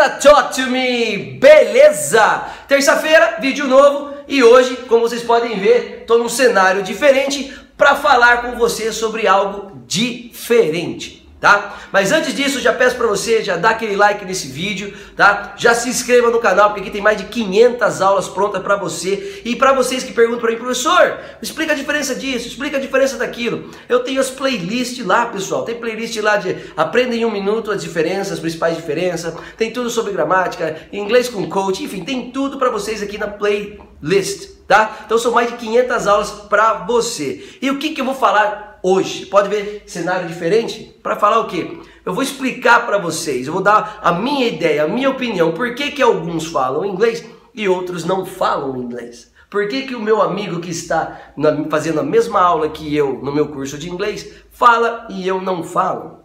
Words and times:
da 0.00 0.08
Talk 0.08 0.54
to 0.54 0.70
Me, 0.70 1.36
beleza? 1.38 2.46
Terça-feira, 2.66 3.36
vídeo 3.38 3.68
novo 3.68 4.14
e 4.26 4.42
hoje, 4.42 4.74
como 4.88 5.02
vocês 5.02 5.22
podem 5.22 5.58
ver, 5.58 5.98
estou 6.00 6.18
num 6.18 6.28
cenário 6.28 6.82
diferente 6.82 7.54
para 7.76 7.94
falar 7.94 8.40
com 8.40 8.56
você 8.56 8.94
sobre 8.94 9.26
algo 9.26 9.72
diferente 9.86 11.19
tá? 11.40 11.78
Mas 11.90 12.12
antes 12.12 12.34
disso, 12.34 12.60
já 12.60 12.72
peço 12.72 12.96
para 12.96 13.06
você, 13.06 13.42
já 13.42 13.56
dá 13.56 13.70
aquele 13.70 13.96
like 13.96 14.24
nesse 14.24 14.48
vídeo, 14.48 14.94
tá? 15.16 15.54
Já 15.56 15.74
se 15.74 15.88
inscreva 15.88 16.30
no 16.30 16.38
canal, 16.38 16.68
porque 16.68 16.82
aqui 16.82 16.90
tem 16.90 17.00
mais 17.00 17.16
de 17.16 17.24
500 17.24 18.02
aulas 18.02 18.28
prontas 18.28 18.62
para 18.62 18.76
você. 18.76 19.40
E 19.44 19.56
para 19.56 19.72
vocês 19.72 20.04
que 20.04 20.12
perguntam 20.12 20.40
para 20.40 20.50
mim, 20.50 20.58
professor, 20.58 21.18
explica 21.40 21.72
a 21.72 21.74
diferença 21.74 22.14
disso, 22.14 22.46
explica 22.46 22.76
a 22.76 22.80
diferença 22.80 23.16
daquilo. 23.16 23.70
Eu 23.88 24.00
tenho 24.00 24.20
as 24.20 24.30
playlists 24.30 25.04
lá, 25.04 25.26
pessoal. 25.26 25.64
Tem 25.64 25.74
playlist 25.76 26.16
lá 26.18 26.36
de 26.36 26.54
aprenda 26.76 27.16
em 27.16 27.24
um 27.24 27.30
minuto 27.30 27.70
as 27.70 27.82
diferenças, 27.82 28.34
as 28.34 28.40
principais 28.40 28.76
diferenças. 28.76 29.34
Tem 29.56 29.72
tudo 29.72 29.88
sobre 29.88 30.12
gramática, 30.12 30.76
inglês 30.92 31.28
com 31.28 31.48
coach, 31.48 31.82
enfim, 31.82 32.04
tem 32.04 32.30
tudo 32.30 32.58
para 32.58 32.68
vocês 32.68 33.02
aqui 33.02 33.16
na 33.16 33.28
playlist, 33.28 34.50
tá? 34.68 34.98
Então 35.06 35.16
são 35.16 35.32
mais 35.32 35.50
de 35.50 35.56
500 35.56 36.06
aulas 36.06 36.30
para 36.30 36.74
você. 36.84 37.56
E 37.62 37.70
o 37.70 37.78
que 37.78 37.90
que 37.90 38.00
eu 38.02 38.04
vou 38.04 38.14
falar 38.14 38.69
hoje. 38.82 39.26
Pode 39.26 39.48
ver 39.48 39.84
cenário 39.86 40.28
diferente? 40.28 40.96
Para 41.02 41.16
falar 41.16 41.40
o 41.40 41.46
quê? 41.46 41.78
Eu 42.04 42.14
vou 42.14 42.22
explicar 42.22 42.86
para 42.86 42.98
vocês, 42.98 43.46
eu 43.46 43.52
vou 43.52 43.62
dar 43.62 44.00
a 44.02 44.12
minha 44.12 44.48
ideia, 44.48 44.84
a 44.84 44.88
minha 44.88 45.10
opinião, 45.10 45.52
por 45.52 45.74
que, 45.74 45.90
que 45.90 46.02
alguns 46.02 46.46
falam 46.46 46.84
inglês 46.84 47.24
e 47.54 47.68
outros 47.68 48.04
não 48.04 48.24
falam 48.24 48.76
inglês. 48.76 49.30
Por 49.50 49.68
que, 49.68 49.82
que 49.82 49.96
o 49.96 50.00
meu 50.00 50.22
amigo 50.22 50.60
que 50.60 50.70
está 50.70 51.32
na, 51.36 51.68
fazendo 51.68 52.00
a 52.00 52.04
mesma 52.04 52.40
aula 52.40 52.68
que 52.68 52.94
eu 52.94 53.20
no 53.22 53.32
meu 53.32 53.48
curso 53.48 53.76
de 53.76 53.90
inglês 53.90 54.32
fala 54.50 55.08
e 55.10 55.26
eu 55.26 55.40
não 55.40 55.62
falo? 55.64 56.20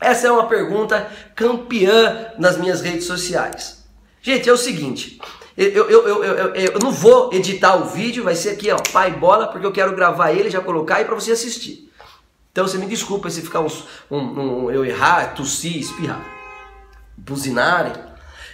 Essa 0.00 0.26
é 0.26 0.32
uma 0.32 0.46
pergunta 0.46 1.08
campeã 1.36 2.32
nas 2.38 2.56
minhas 2.56 2.80
redes 2.80 3.06
sociais. 3.06 3.86
Gente, 4.22 4.48
é 4.48 4.52
o 4.52 4.56
seguinte, 4.56 5.20
eu, 5.56 5.68
eu, 5.68 6.08
eu, 6.08 6.24
eu, 6.24 6.54
eu 6.54 6.78
não 6.80 6.90
vou 6.90 7.32
editar 7.32 7.76
o 7.76 7.84
vídeo, 7.84 8.24
vai 8.24 8.34
ser 8.34 8.50
aqui, 8.50 8.70
ó, 8.70 8.78
pai 8.92 9.10
bola, 9.10 9.48
porque 9.48 9.66
eu 9.66 9.72
quero 9.72 9.94
gravar 9.94 10.32
ele, 10.32 10.48
já 10.48 10.60
colocar 10.60 11.00
e 11.00 11.04
para 11.04 11.14
você 11.14 11.32
assistir. 11.32 11.91
Então 12.52 12.68
você 12.68 12.76
me 12.76 12.86
desculpa 12.86 13.30
se 13.30 13.40
ficar 13.40 13.60
um, 13.60 13.70
um, 14.10 14.70
eu 14.70 14.84
errar, 14.84 15.34
tossir, 15.34 15.78
espirrar, 15.78 16.22
buzinarem. 17.16 17.94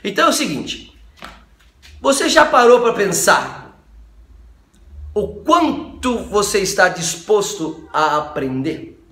Então 0.05 0.27
é 0.27 0.31
o 0.31 0.33
seguinte, 0.33 0.97
você 2.01 2.29
já 2.29 2.45
parou 2.45 2.81
para 2.81 2.93
pensar 2.93 3.77
o 5.13 5.43
quanto 5.43 6.17
você 6.27 6.61
está 6.61 6.89
disposto 6.89 7.89
a 7.93 8.19
aprender? 8.19 9.05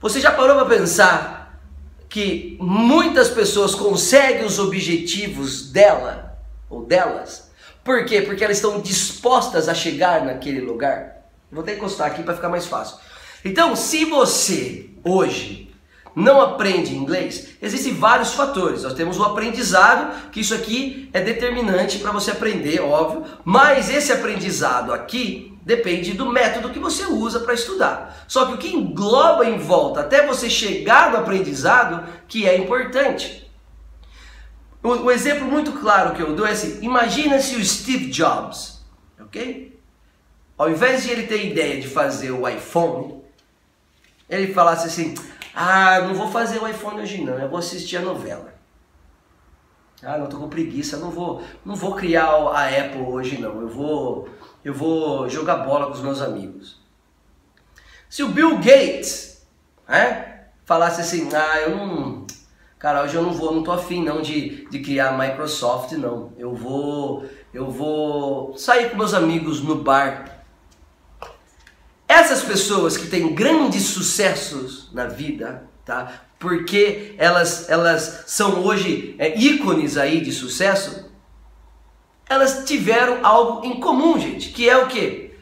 Você 0.00 0.20
já 0.20 0.30
parou 0.30 0.54
para 0.54 0.76
pensar 0.76 1.60
que 2.08 2.56
muitas 2.60 3.28
pessoas 3.28 3.74
conseguem 3.74 4.44
os 4.44 4.60
objetivos 4.60 5.72
dela 5.72 6.38
ou 6.70 6.84
delas? 6.84 7.50
Por 7.82 8.04
quê? 8.04 8.22
Porque 8.22 8.44
elas 8.44 8.58
estão 8.58 8.80
dispostas 8.80 9.68
a 9.68 9.74
chegar 9.74 10.24
naquele 10.24 10.60
lugar. 10.60 11.16
Vou 11.50 11.62
até 11.62 11.74
encostar 11.74 12.06
aqui 12.06 12.22
para 12.22 12.34
ficar 12.34 12.48
mais 12.48 12.66
fácil. 12.66 12.96
Então, 13.44 13.76
se 13.76 14.04
você 14.04 14.90
hoje 15.04 15.68
não 16.14 16.40
aprende 16.40 16.96
inglês, 16.96 17.50
existem 17.62 17.94
vários 17.94 18.34
fatores. 18.34 18.82
Nós 18.82 18.94
temos 18.94 19.18
o 19.18 19.22
aprendizado, 19.22 20.30
que 20.30 20.40
isso 20.40 20.54
aqui 20.54 21.08
é 21.12 21.20
determinante 21.20 21.98
para 21.98 22.10
você 22.10 22.32
aprender, 22.32 22.80
óbvio, 22.80 23.24
mas 23.44 23.88
esse 23.88 24.12
aprendizado 24.12 24.92
aqui 24.92 25.56
depende 25.62 26.14
do 26.14 26.26
método 26.26 26.70
que 26.70 26.78
você 26.78 27.04
usa 27.04 27.40
para 27.40 27.54
estudar. 27.54 28.24
Só 28.26 28.46
que 28.46 28.54
o 28.54 28.58
que 28.58 28.74
engloba 28.74 29.44
em 29.44 29.58
volta 29.58 30.00
até 30.00 30.26
você 30.26 30.50
chegar 30.50 31.12
no 31.12 31.18
aprendizado 31.18 32.04
que 32.26 32.48
é 32.48 32.56
importante. 32.56 33.48
O, 34.82 34.88
o 34.88 35.10
exemplo 35.10 35.44
muito 35.44 35.72
claro 35.72 36.14
que 36.14 36.22
eu 36.22 36.34
dou 36.34 36.46
é 36.46 36.52
assim: 36.52 36.78
imagina 36.82 37.38
se 37.40 37.54
o 37.56 37.64
Steve 37.64 38.06
Jobs, 38.06 38.82
ok? 39.20 39.78
Ao 40.56 40.70
invés 40.70 41.04
de 41.04 41.10
ele 41.10 41.26
ter 41.26 41.46
ideia 41.46 41.80
de 41.80 41.86
fazer 41.86 42.30
o 42.30 42.48
iPhone, 42.48 43.17
ele 44.28 44.52
falasse 44.52 44.86
assim: 44.86 45.14
Ah, 45.54 46.00
não 46.00 46.14
vou 46.14 46.28
fazer 46.28 46.58
o 46.58 46.68
iPhone 46.68 47.00
hoje 47.00 47.24
não, 47.24 47.38
eu 47.38 47.48
vou 47.48 47.58
assistir 47.58 47.96
a 47.96 48.02
novela. 48.02 48.54
Ah, 50.02 50.16
não, 50.16 50.28
tô 50.28 50.36
com 50.38 50.48
preguiça, 50.48 50.96
não 50.96 51.10
vou, 51.10 51.42
não 51.64 51.74
vou 51.74 51.94
criar 51.94 52.26
a 52.26 52.68
Apple 52.68 53.02
hoje 53.02 53.38
não. 53.38 53.60
Eu 53.60 53.68
vou, 53.68 54.28
eu 54.64 54.72
vou 54.72 55.28
jogar 55.28 55.56
bola 55.56 55.86
com 55.86 55.92
os 55.92 56.02
meus 56.02 56.20
amigos. 56.20 56.80
Se 58.08 58.22
o 58.22 58.28
Bill 58.28 58.56
Gates, 58.58 59.46
né, 59.88 60.44
falasse 60.64 61.00
assim: 61.00 61.28
"Ah, 61.34 61.60
eu 61.62 61.76
não, 61.76 62.26
cara, 62.78 63.02
hoje 63.02 63.16
eu 63.16 63.22
não 63.22 63.32
vou, 63.32 63.52
não 63.52 63.64
tô 63.64 63.72
afim 63.72 64.04
não 64.04 64.22
de, 64.22 64.68
de 64.70 64.78
criar 64.80 65.08
a 65.08 65.18
Microsoft 65.18 65.92
não. 65.92 66.32
Eu 66.38 66.54
vou, 66.54 67.24
eu 67.52 67.68
vou 67.70 68.56
sair 68.56 68.90
com 68.90 68.96
meus 68.96 69.14
amigos 69.14 69.60
no 69.62 69.82
bar 69.82 70.37
essas 72.18 72.42
pessoas 72.42 72.96
que 72.96 73.06
têm 73.06 73.34
grandes 73.34 73.84
sucessos 73.84 74.90
na 74.92 75.06
vida, 75.06 75.64
tá? 75.84 76.24
Porque 76.38 77.14
elas, 77.16 77.68
elas 77.68 78.24
são 78.26 78.64
hoje 78.64 79.14
é, 79.18 79.38
ícones 79.38 79.96
aí 79.96 80.20
de 80.20 80.32
sucesso, 80.32 81.10
elas 82.28 82.64
tiveram 82.66 83.24
algo 83.24 83.66
em 83.66 83.80
comum, 83.80 84.18
gente, 84.18 84.50
que 84.50 84.68
é 84.68 84.76
o 84.76 84.86
que? 84.86 85.32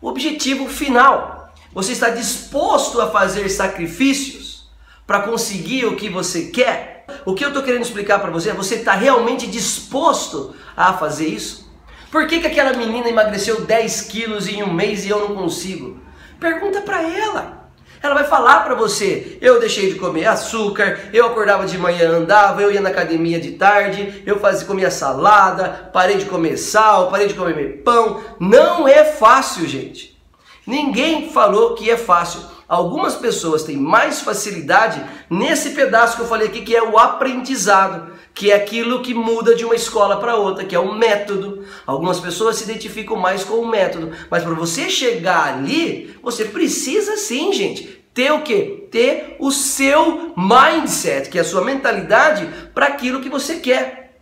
O 0.00 0.08
objetivo 0.08 0.68
final. 0.68 1.52
Você 1.72 1.92
está 1.92 2.10
disposto 2.10 3.00
a 3.00 3.10
fazer 3.10 3.48
sacrifícios 3.48 4.70
para 5.06 5.20
conseguir 5.20 5.86
o 5.86 5.96
que 5.96 6.08
você 6.08 6.46
quer? 6.46 7.06
O 7.24 7.34
que 7.34 7.44
eu 7.44 7.48
estou 7.48 7.62
querendo 7.62 7.82
explicar 7.82 8.18
para 8.18 8.30
você 8.30 8.50
é 8.50 8.54
você 8.54 8.76
está 8.76 8.94
realmente 8.94 9.46
disposto 9.46 10.54
a 10.76 10.92
fazer 10.94 11.28
isso? 11.28 11.70
Por 12.10 12.26
que, 12.26 12.40
que 12.40 12.46
aquela 12.46 12.76
menina 12.76 13.08
emagreceu 13.08 13.62
10 13.62 14.02
quilos 14.02 14.46
em 14.46 14.62
um 14.62 14.72
mês 14.72 15.04
e 15.04 15.08
eu 15.08 15.20
não 15.20 15.34
consigo? 15.34 15.98
Pergunta 16.42 16.80
para 16.80 17.00
ela. 17.00 17.70
Ela 18.02 18.14
vai 18.14 18.24
falar 18.24 18.64
para 18.64 18.74
você: 18.74 19.38
eu 19.40 19.60
deixei 19.60 19.92
de 19.92 19.98
comer 20.00 20.26
açúcar, 20.26 20.98
eu 21.12 21.24
acordava 21.24 21.64
de 21.64 21.78
manhã, 21.78 22.10
andava, 22.10 22.60
eu 22.60 22.72
ia 22.72 22.80
na 22.80 22.88
academia 22.88 23.40
de 23.40 23.52
tarde, 23.52 24.24
eu 24.26 24.40
fazia, 24.40 24.66
comia 24.66 24.90
salada, 24.90 25.88
parei 25.92 26.16
de 26.16 26.24
comer 26.24 26.56
sal, 26.56 27.12
parei 27.12 27.28
de 27.28 27.34
comer 27.34 27.82
pão. 27.84 28.20
Não 28.40 28.88
é 28.88 29.04
fácil, 29.04 29.68
gente. 29.68 30.20
Ninguém 30.66 31.30
falou 31.30 31.76
que 31.76 31.88
é 31.88 31.96
fácil. 31.96 32.40
Algumas 32.68 33.14
pessoas 33.14 33.62
têm 33.62 33.76
mais 33.76 34.20
facilidade 34.20 35.04
nesse 35.28 35.70
pedaço 35.70 36.16
que 36.16 36.22
eu 36.22 36.28
falei 36.28 36.48
aqui, 36.48 36.62
que 36.62 36.74
é 36.74 36.82
o 36.82 36.98
aprendizado 36.98 38.12
que 38.34 38.50
é 38.50 38.54
aquilo 38.54 39.02
que 39.02 39.12
muda 39.12 39.54
de 39.54 39.64
uma 39.64 39.74
escola 39.74 40.18
para 40.18 40.36
outra, 40.36 40.64
que 40.64 40.74
é 40.74 40.78
o 40.78 40.94
método. 40.94 41.64
Algumas 41.86 42.18
pessoas 42.18 42.56
se 42.56 42.64
identificam 42.64 43.16
mais 43.16 43.44
com 43.44 43.54
o 43.56 43.68
método, 43.68 44.12
mas 44.30 44.42
para 44.42 44.54
você 44.54 44.88
chegar 44.88 45.54
ali, 45.54 46.16
você 46.22 46.46
precisa 46.46 47.16
sim, 47.16 47.52
gente, 47.52 48.02
ter 48.14 48.32
o 48.32 48.42
que? 48.42 48.88
Ter 48.90 49.36
o 49.38 49.50
seu 49.50 50.32
mindset, 50.36 51.28
que 51.28 51.38
é 51.38 51.42
a 51.42 51.44
sua 51.44 51.62
mentalidade 51.62 52.48
para 52.74 52.86
aquilo 52.86 53.20
que 53.20 53.28
você 53.28 53.56
quer. 53.56 54.18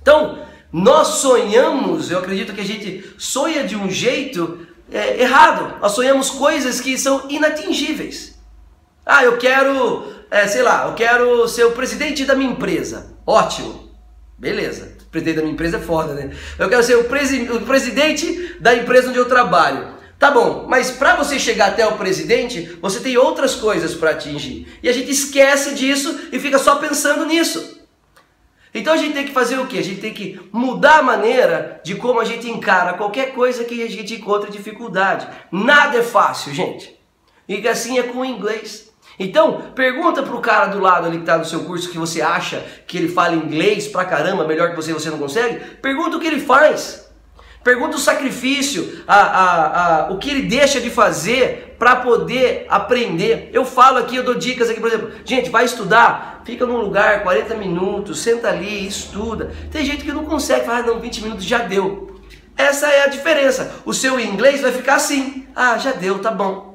Então, 0.00 0.42
nós 0.72 1.08
sonhamos, 1.08 2.10
eu 2.10 2.18
acredito 2.18 2.54
que 2.54 2.60
a 2.60 2.64
gente 2.64 3.04
sonha 3.18 3.64
de 3.64 3.76
um 3.76 3.90
jeito 3.90 4.66
é, 4.92 5.20
errado. 5.20 5.78
Nós 5.80 5.92
sonhamos 5.92 6.30
coisas 6.30 6.80
que 6.80 6.98
são 6.98 7.26
inatingíveis. 7.28 8.38
Ah, 9.04 9.24
eu 9.24 9.36
quero, 9.36 10.12
é, 10.30 10.46
sei 10.46 10.62
lá, 10.62 10.86
eu 10.86 10.94
quero 10.94 11.48
ser 11.48 11.64
o 11.64 11.72
presidente 11.72 12.24
da 12.24 12.34
minha 12.34 12.52
empresa. 12.52 13.14
Ótimo. 13.26 13.90
Beleza. 14.38 14.96
O 15.00 15.10
presidente 15.12 15.36
da 15.36 15.42
minha 15.42 15.54
empresa 15.54 15.76
é 15.76 15.80
foda, 15.80 16.14
né? 16.14 16.30
Eu 16.58 16.68
quero 16.68 16.82
ser 16.82 16.96
o, 16.96 17.04
presi 17.04 17.42
o 17.50 17.60
presidente 17.62 18.56
da 18.60 18.74
empresa 18.74 19.08
onde 19.08 19.18
eu 19.18 19.28
trabalho. 19.28 19.92
Tá 20.18 20.30
bom, 20.30 20.66
mas 20.68 20.92
para 20.92 21.16
você 21.16 21.36
chegar 21.36 21.70
até 21.70 21.84
o 21.84 21.98
presidente, 21.98 22.78
você 22.80 23.00
tem 23.00 23.16
outras 23.16 23.56
coisas 23.56 23.92
para 23.92 24.10
atingir. 24.10 24.68
E 24.80 24.88
a 24.88 24.92
gente 24.92 25.10
esquece 25.10 25.74
disso 25.74 26.28
e 26.30 26.38
fica 26.38 26.60
só 26.60 26.76
pensando 26.76 27.26
nisso. 27.26 27.81
Então 28.74 28.94
a 28.94 28.96
gente 28.96 29.12
tem 29.12 29.26
que 29.26 29.32
fazer 29.32 29.58
o 29.58 29.66
quê? 29.66 29.78
A 29.78 29.84
gente 29.84 30.00
tem 30.00 30.14
que 30.14 30.40
mudar 30.50 30.98
a 30.98 31.02
maneira 31.02 31.80
de 31.84 31.94
como 31.94 32.20
a 32.20 32.24
gente 32.24 32.48
encara 32.48 32.94
qualquer 32.94 33.34
coisa 33.34 33.64
que 33.64 33.82
a 33.82 33.90
gente 33.90 34.14
encontra 34.14 34.50
dificuldade. 34.50 35.28
Nada 35.50 35.98
é 35.98 36.02
fácil, 36.02 36.54
gente. 36.54 36.98
E 37.48 37.68
assim 37.68 37.98
é 37.98 38.04
com 38.04 38.20
o 38.20 38.24
inglês. 38.24 38.90
Então, 39.18 39.72
pergunta 39.74 40.22
pro 40.22 40.40
cara 40.40 40.66
do 40.66 40.80
lado 40.80 41.06
ali 41.06 41.18
que 41.18 41.24
tá 41.24 41.36
no 41.36 41.44
seu 41.44 41.64
curso 41.64 41.90
que 41.90 41.98
você 41.98 42.22
acha 42.22 42.64
que 42.86 42.96
ele 42.96 43.08
fala 43.08 43.34
inglês 43.34 43.86
pra 43.86 44.04
caramba, 44.04 44.46
melhor 44.46 44.70
que 44.70 44.76
você 44.76 44.92
você 44.92 45.10
não 45.10 45.18
consegue. 45.18 45.76
Pergunta 45.76 46.16
o 46.16 46.20
que 46.20 46.26
ele 46.26 46.40
faz. 46.40 47.10
Pergunta 47.62 47.96
o 47.96 48.00
sacrifício, 48.00 49.04
a, 49.06 49.16
a, 49.16 50.06
a, 50.06 50.12
o 50.12 50.18
que 50.18 50.30
ele 50.30 50.42
deixa 50.42 50.80
de 50.80 50.90
fazer 50.90 51.71
para 51.82 51.96
poder 51.96 52.64
aprender. 52.68 53.50
Eu 53.52 53.64
falo 53.64 53.98
aqui, 53.98 54.14
eu 54.14 54.22
dou 54.22 54.36
dicas 54.36 54.70
aqui, 54.70 54.78
por 54.78 54.86
exemplo, 54.86 55.10
gente, 55.24 55.50
vai 55.50 55.64
estudar, 55.64 56.40
fica 56.44 56.64
num 56.64 56.76
lugar 56.76 57.24
40 57.24 57.56
minutos, 57.56 58.20
senta 58.20 58.50
ali, 58.50 58.86
estuda. 58.86 59.50
Tem 59.68 59.84
gente 59.84 60.04
que 60.04 60.12
não 60.12 60.24
consegue, 60.24 60.64
fala, 60.64 60.78
ah, 60.78 60.82
não, 60.82 61.00
20 61.00 61.22
minutos 61.24 61.44
já 61.44 61.58
deu. 61.58 62.20
Essa 62.56 62.86
é 62.86 63.02
a 63.02 63.08
diferença. 63.08 63.80
O 63.84 63.92
seu 63.92 64.20
inglês 64.20 64.60
vai 64.60 64.70
ficar 64.70 64.94
assim, 64.94 65.44
ah, 65.56 65.76
já 65.76 65.90
deu, 65.90 66.20
tá 66.20 66.30
bom. 66.30 66.71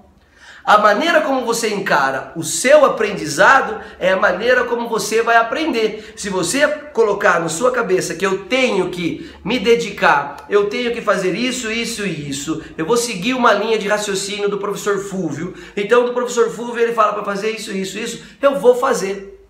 A 0.68 0.80
maneira 0.80 1.22
como 1.22 1.46
você 1.46 1.70
encara 1.70 2.34
o 2.36 2.44
seu 2.44 2.84
aprendizado 2.84 3.80
é 3.98 4.12
a 4.12 4.18
maneira 4.18 4.66
como 4.66 4.90
você 4.90 5.22
vai 5.22 5.38
aprender. 5.38 6.14
Se 6.18 6.30
você 6.30 6.68
colocar 6.68 7.40
na 7.40 7.48
sua 7.48 7.72
cabeça 7.72 8.16
que 8.16 8.26
eu 8.26 8.44
tenho 8.48 8.90
que 8.90 9.32
me 9.46 9.60
dedicar, 9.60 10.46
eu 10.50 10.70
tenho 10.70 10.92
que 10.92 11.00
fazer 11.00 11.36
isso, 11.36 11.72
isso 11.72 12.06
e 12.06 12.30
isso, 12.30 12.62
eu 12.78 12.86
vou 12.86 12.98
seguir 12.98 13.34
uma 13.34 13.54
linha 13.54 13.80
de 13.80 13.88
raciocínio 13.88 14.50
do 14.50 14.58
professor 14.58 15.00
Fúvio. 15.00 15.54
Então, 15.74 16.04
do 16.04 16.12
professor 16.12 16.52
Fúvio 16.52 16.84
ele 16.84 16.92
fala 16.92 17.14
para 17.14 17.24
fazer 17.24 17.52
isso, 17.52 17.72
isso, 17.72 17.98
isso, 17.98 18.24
eu 18.42 18.60
vou 18.60 18.76
fazer. 18.76 19.48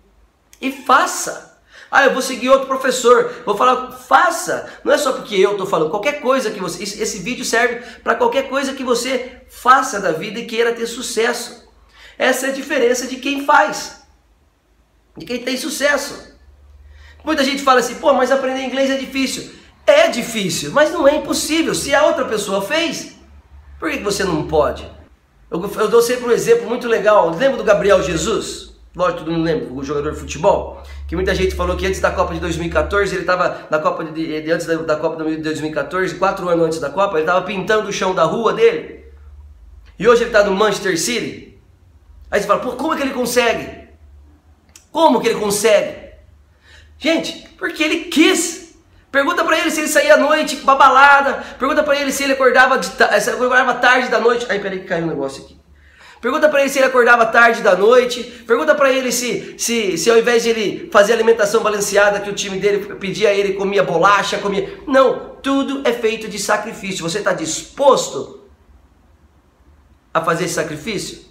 E 0.60 0.70
faça. 0.70 1.47
Ah, 1.90 2.04
eu 2.04 2.12
vou 2.12 2.20
seguir 2.20 2.50
outro 2.50 2.66
professor. 2.66 3.42
Vou 3.46 3.56
falar, 3.56 3.92
faça. 3.92 4.70
Não 4.84 4.92
é 4.92 4.98
só 4.98 5.12
porque 5.12 5.34
eu 5.36 5.52
estou 5.52 5.66
falando. 5.66 5.90
Qualquer 5.90 6.20
coisa 6.20 6.50
que 6.50 6.60
você. 6.60 6.82
Esse 6.82 7.18
vídeo 7.18 7.44
serve 7.44 7.76
para 8.02 8.14
qualquer 8.14 8.48
coisa 8.48 8.74
que 8.74 8.84
você 8.84 9.42
faça 9.48 9.98
da 9.98 10.12
vida 10.12 10.38
e 10.38 10.46
queira 10.46 10.74
ter 10.74 10.86
sucesso. 10.86 11.66
Essa 12.18 12.48
é 12.48 12.50
a 12.50 12.52
diferença 12.52 13.06
de 13.06 13.16
quem 13.16 13.44
faz, 13.44 14.02
de 15.16 15.24
quem 15.24 15.38
tem 15.38 15.56
sucesso. 15.56 16.36
Muita 17.24 17.44
gente 17.44 17.62
fala 17.62 17.80
assim, 17.80 17.94
pô, 17.96 18.12
mas 18.12 18.30
aprender 18.30 18.62
inglês 18.62 18.90
é 18.90 18.96
difícil. 18.96 19.52
É 19.86 20.08
difícil, 20.08 20.72
mas 20.72 20.92
não 20.92 21.08
é 21.08 21.16
impossível. 21.16 21.74
Se 21.74 21.94
a 21.94 22.04
outra 22.04 22.26
pessoa 22.26 22.60
fez, 22.60 23.14
por 23.78 23.90
que 23.90 23.98
você 23.98 24.24
não 24.24 24.46
pode? 24.46 24.90
Eu, 25.50 25.62
eu 25.76 25.88
dou 25.88 26.02
sempre 26.02 26.26
um 26.26 26.30
exemplo 26.30 26.68
muito 26.68 26.86
legal. 26.86 27.30
Lembra 27.30 27.56
do 27.56 27.64
Gabriel 27.64 28.02
Jesus? 28.02 28.67
Lógico, 28.98 29.20
todo 29.20 29.30
mundo 29.30 29.44
lembra, 29.44 29.72
o 29.72 29.84
jogador 29.84 30.12
de 30.12 30.18
futebol. 30.18 30.82
Que 31.06 31.14
muita 31.14 31.32
gente 31.32 31.54
falou 31.54 31.76
que 31.76 31.86
antes 31.86 32.00
da 32.00 32.10
Copa 32.10 32.34
de 32.34 32.40
2014, 32.40 33.14
ele 33.14 33.20
estava 33.20 33.68
na 33.70 33.78
Copa 33.78 34.02
de, 34.02 34.42
de 34.42 34.50
antes 34.50 34.66
da, 34.66 34.74
da, 34.74 34.96
Copa 34.96 35.22
de 35.24 35.36
2014, 35.36 36.16
quatro 36.16 36.48
anos 36.48 36.66
antes 36.66 36.80
da 36.80 36.90
Copa, 36.90 37.14
ele 37.14 37.20
estava 37.20 37.46
pintando 37.46 37.88
o 37.88 37.92
chão 37.92 38.12
da 38.12 38.24
rua 38.24 38.52
dele. 38.54 39.04
E 39.96 40.08
hoje 40.08 40.22
ele 40.22 40.30
está 40.30 40.42
no 40.42 40.52
Manchester 40.52 40.98
City. 40.98 41.60
Aí 42.28 42.40
você 42.40 42.48
fala, 42.48 42.58
pô, 42.58 42.72
como 42.72 42.92
é 42.92 42.96
que 42.96 43.02
ele 43.04 43.12
consegue? 43.12 43.88
Como 44.90 45.20
que 45.20 45.28
ele 45.28 45.38
consegue? 45.38 46.08
Gente, 46.98 47.48
porque 47.56 47.84
ele 47.84 48.04
quis. 48.06 48.74
Pergunta 49.12 49.44
para 49.44 49.60
ele 49.60 49.70
se 49.70 49.78
ele 49.78 49.88
saía 49.88 50.14
à 50.14 50.18
noite 50.18 50.56
pra 50.56 50.74
balada. 50.74 51.34
Pergunta 51.56 51.84
para 51.84 52.00
ele 52.00 52.10
se 52.10 52.24
ele 52.24 52.32
acordava, 52.32 52.76
de, 52.76 52.86
se 52.88 53.30
acordava 53.30 53.74
tarde 53.74 54.08
da 54.08 54.18
noite. 54.18 54.44
Aí, 54.48 54.58
peraí 54.58 54.80
que 54.80 54.86
caiu 54.86 55.04
um 55.04 55.08
negócio 55.10 55.44
aqui. 55.44 55.57
Pergunta 56.20 56.48
para 56.48 56.60
ele 56.60 56.68
se 56.68 56.78
ele 56.78 56.86
acordava 56.86 57.26
tarde 57.26 57.62
da 57.62 57.76
noite. 57.76 58.22
Pergunta 58.46 58.74
para 58.74 58.92
ele 58.92 59.12
se, 59.12 59.54
se, 59.56 59.96
se 59.96 60.10
ao 60.10 60.18
invés 60.18 60.42
de 60.42 60.50
ele 60.50 60.88
fazer 60.92 61.12
alimentação 61.12 61.62
balanceada 61.62 62.20
que 62.20 62.30
o 62.30 62.34
time 62.34 62.58
dele 62.58 62.94
pedia 62.96 63.32
ele, 63.32 63.54
comia 63.54 63.84
bolacha, 63.84 64.38
comia. 64.38 64.80
Não, 64.86 65.36
tudo 65.42 65.82
é 65.86 65.92
feito 65.92 66.28
de 66.28 66.38
sacrifício. 66.38 67.08
Você 67.08 67.18
está 67.18 67.32
disposto 67.32 68.48
a 70.12 70.20
fazer 70.24 70.46
esse 70.46 70.54
sacrifício? 70.54 71.28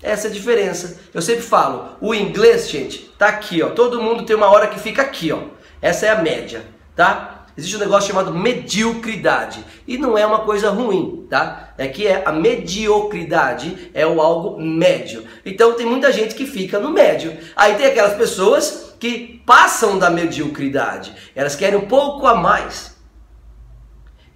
Essa 0.00 0.28
é 0.28 0.30
a 0.30 0.32
diferença. 0.34 1.00
Eu 1.12 1.22
sempre 1.22 1.42
falo, 1.42 1.96
o 2.00 2.14
inglês, 2.14 2.68
gente, 2.68 3.10
tá 3.18 3.26
aqui, 3.26 3.62
ó. 3.62 3.70
Todo 3.70 4.02
mundo 4.02 4.24
tem 4.24 4.36
uma 4.36 4.50
hora 4.50 4.68
que 4.68 4.78
fica 4.78 5.02
aqui, 5.02 5.32
ó. 5.32 5.44
Essa 5.80 6.06
é 6.06 6.10
a 6.10 6.22
média, 6.22 6.64
tá? 6.94 7.33
Existe 7.56 7.76
um 7.76 7.80
negócio 7.80 8.08
chamado 8.08 8.34
mediocridade 8.34 9.64
e 9.86 9.96
não 9.96 10.18
é 10.18 10.26
uma 10.26 10.40
coisa 10.40 10.70
ruim, 10.70 11.26
tá? 11.30 11.72
É 11.78 11.86
que 11.86 12.06
é 12.06 12.22
a 12.26 12.32
mediocridade 12.32 13.90
é 13.94 14.04
o 14.06 14.20
algo 14.20 14.60
médio. 14.60 15.24
Então 15.46 15.74
tem 15.74 15.86
muita 15.86 16.12
gente 16.12 16.34
que 16.34 16.46
fica 16.46 16.80
no 16.80 16.90
médio. 16.90 17.36
Aí 17.54 17.74
tem 17.74 17.86
aquelas 17.86 18.14
pessoas 18.14 18.94
que 18.98 19.42
passam 19.46 19.98
da 19.98 20.10
mediocridade. 20.10 21.14
Elas 21.34 21.54
querem 21.54 21.78
um 21.78 21.86
pouco 21.86 22.26
a 22.26 22.34
mais. 22.34 22.93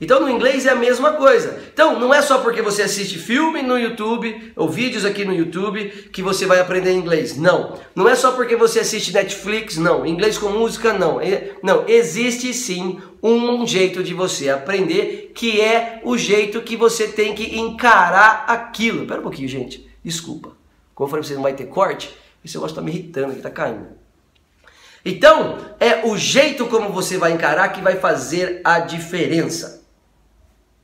Então 0.01 0.21
no 0.21 0.31
inglês 0.31 0.65
é 0.65 0.71
a 0.71 0.77
mesma 0.77 1.13
coisa. 1.13 1.61
Então 1.73 1.99
não 1.99 2.15
é 2.15 2.23
só 2.23 2.39
porque 2.39 2.63
você 2.63 2.83
assiste 2.83 3.19
filme 3.19 3.63
no 3.63 3.77
YouTube 3.77 4.53
ou 4.55 4.69
vídeos 4.69 5.05
aqui 5.05 5.25
no 5.25 5.35
YouTube 5.35 5.89
que 6.13 6.23
você 6.23 6.47
vai 6.47 6.61
aprender 6.61 6.93
inglês. 6.93 7.37
Não. 7.37 7.77
Não 7.97 8.09
é 8.09 8.15
só 8.15 8.33
porque 8.33 8.55
você 8.55 8.81
assiste 8.81 9.13
Netflix, 9.13 9.77
não. 9.77 10.07
Inglês 10.07 10.39
com 10.39 10.51
música, 10.51 10.93
não. 10.93 11.19
Não, 11.63 11.85
existe 11.89 12.55
sim 12.55 13.01
um 13.21 13.67
jeito 13.67 14.03
de 14.03 14.15
você 14.15 14.49
aprender 14.49 15.33
que 15.35 15.61
é 15.61 16.01
o 16.05 16.17
jeito 16.17 16.63
que 16.63 16.77
você 16.77 17.09
tem 17.09 17.35
que 17.35 17.59
encarar 17.59 18.45
aquilo. 18.47 19.03
Espera 19.03 19.21
um 19.21 19.25
pouquinho, 19.25 19.49
gente. 19.49 19.89
Desculpa. 20.05 20.53
Como 20.95 21.07
eu 21.07 21.11
falei 21.11 21.23
pra 21.23 21.29
você, 21.29 21.35
não 21.35 21.43
vai 21.43 21.55
ter 21.55 21.67
corte. 21.67 22.17
Esse 22.45 22.57
negócio 22.57 22.77
tá 22.77 22.83
me 22.83 22.93
irritando 22.93 23.33
aqui, 23.33 23.41
tá 23.41 23.51
caindo. 23.51 23.99
Então, 25.05 25.59
é 25.81 26.07
o 26.07 26.17
jeito 26.17 26.67
como 26.67 26.93
você 26.93 27.17
vai 27.17 27.33
encarar 27.33 27.69
que 27.69 27.81
vai 27.81 27.97
fazer 27.97 28.61
a 28.65 28.79
diferença. 28.81 29.78